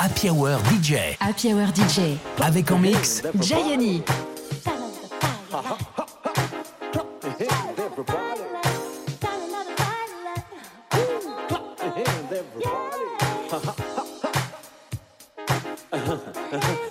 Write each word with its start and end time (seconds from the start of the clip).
Happy 0.00 0.30
Hour 0.30 0.60
DJ. 0.70 1.16
Happy 1.18 1.52
Hour 1.52 1.66
DJ. 1.74 2.16
Avec 2.40 2.70
en 2.70 2.78
mix 2.78 3.22
Gianni. 3.40 4.02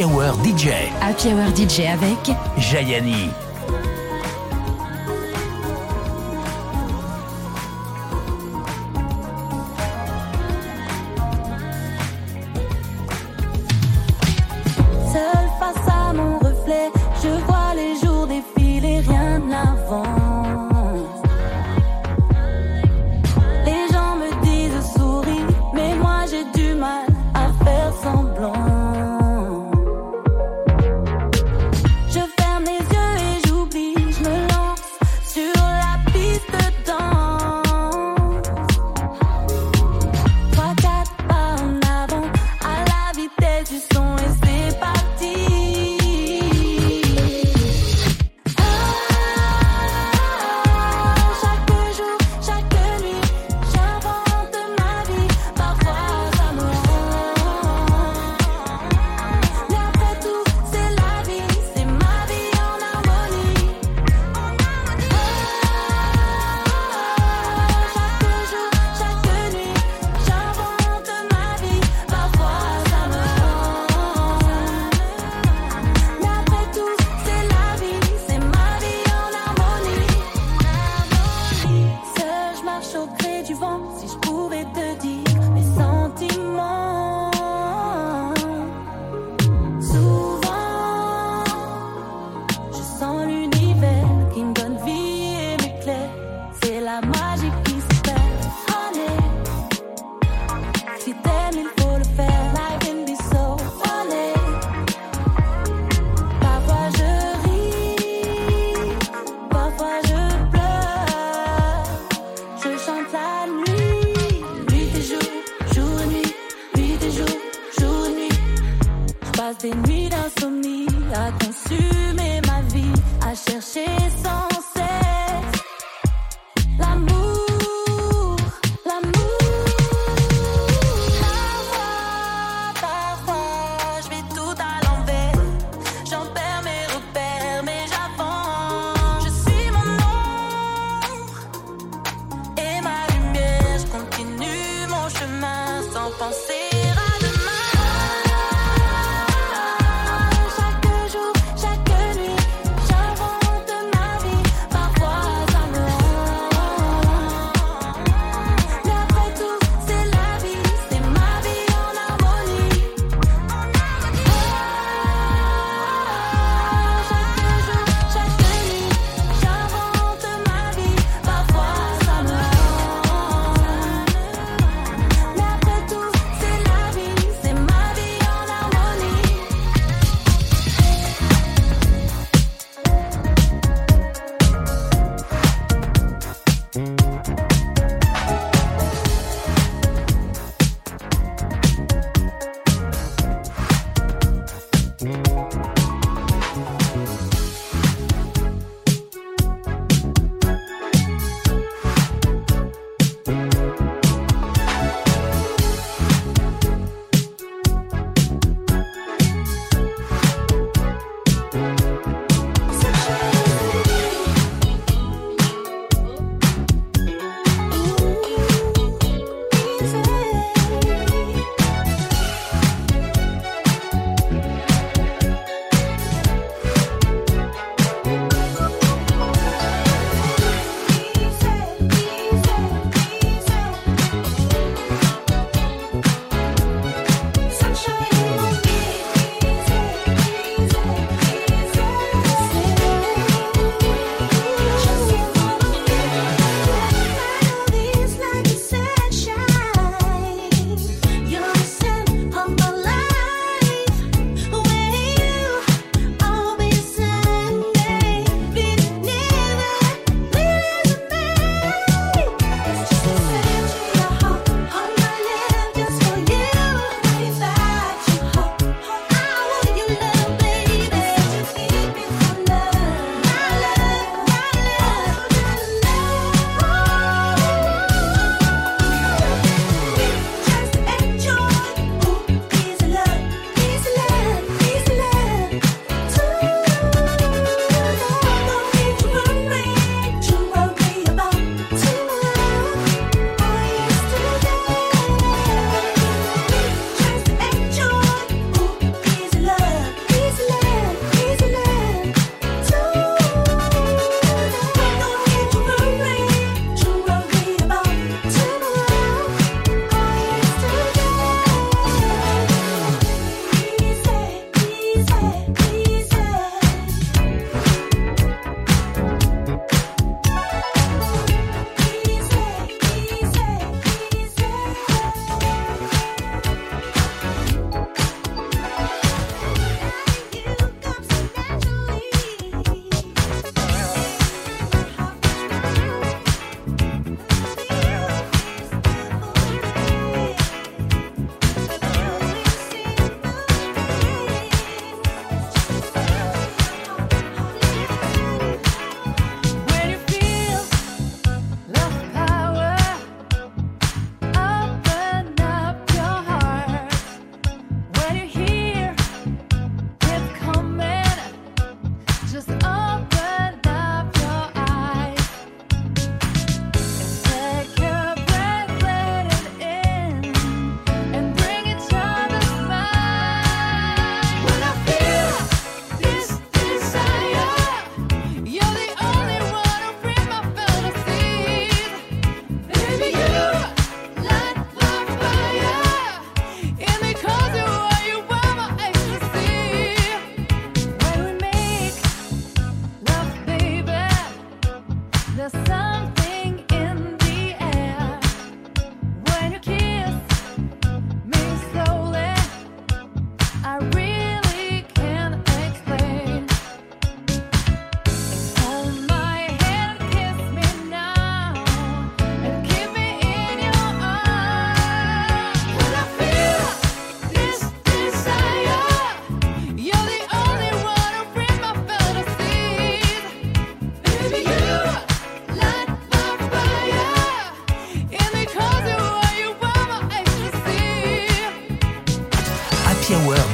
DJ. 0.00 0.88
Happy 1.02 1.28
Hour 1.28 1.54
DJ 1.54 1.80
avec 1.92 2.34
Jayani. 2.56 3.49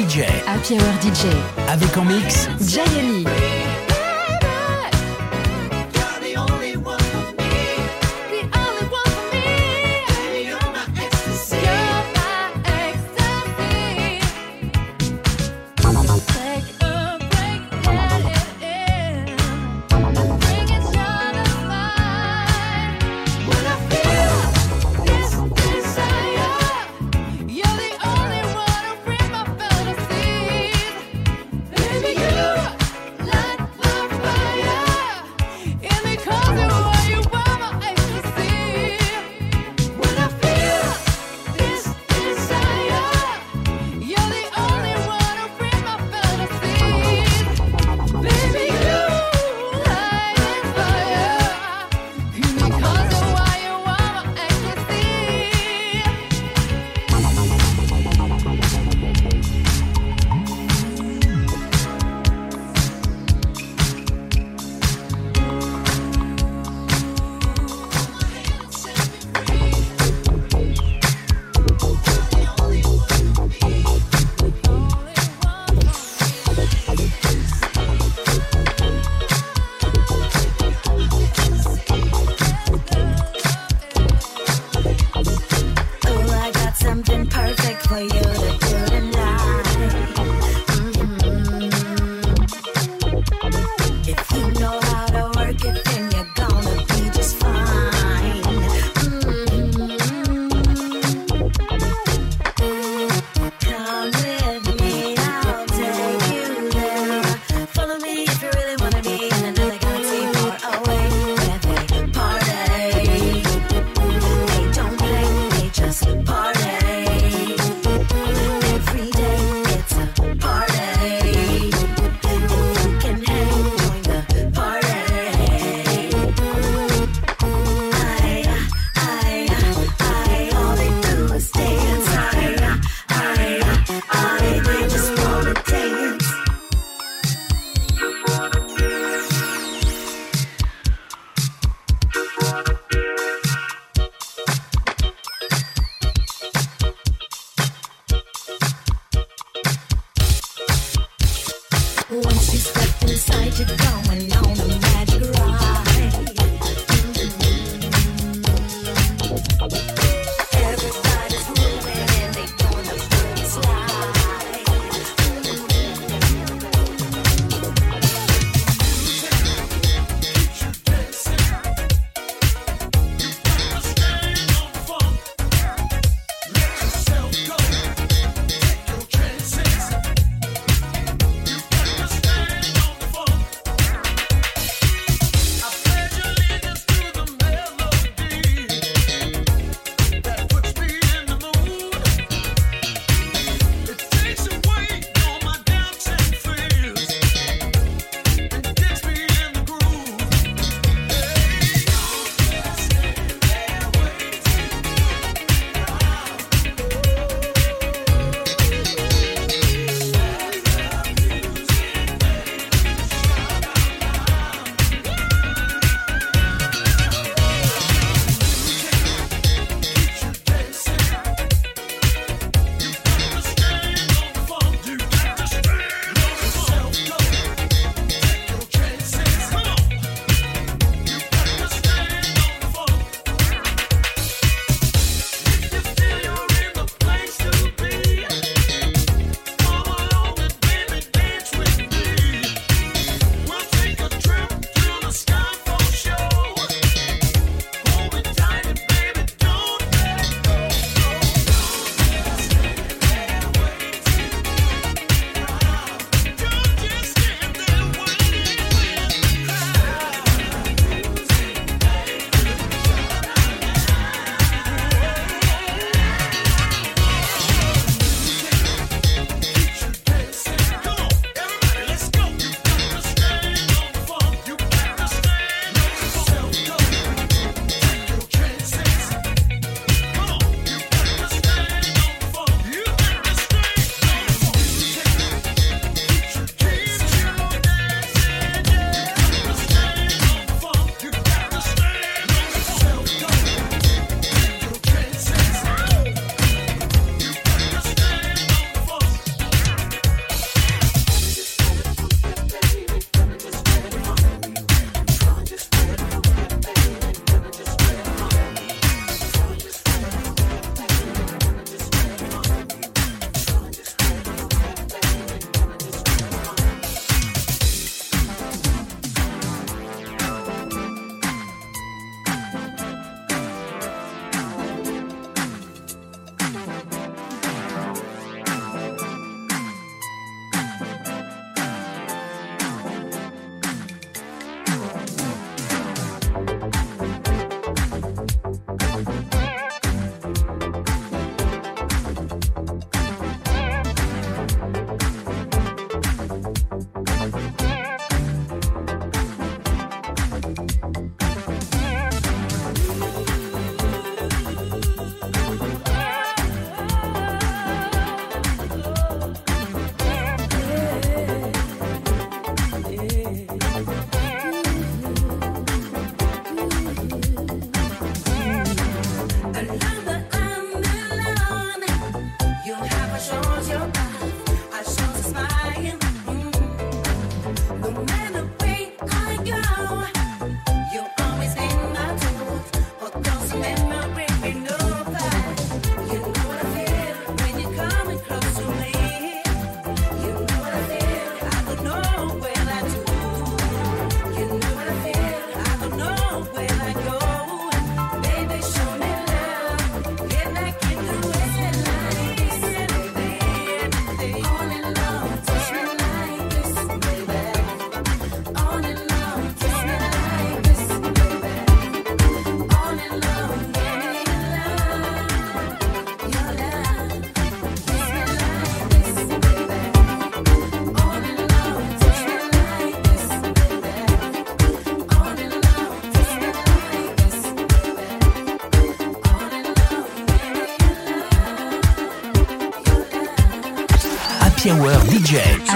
DJ. 0.00 0.24
Happy 0.46 0.78
Hour 0.78 0.94
DJ. 1.02 1.26
Avec 1.68 1.94
en 1.98 2.04
mix. 2.06 2.48
Jayali. 2.58 3.26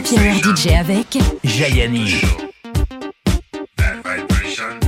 Happy 0.00 0.16
Hour 0.16 0.54
DJ 0.54 0.68
avec 0.68 1.18
Jayani. 1.44 2.22
Vibration, 3.76 4.80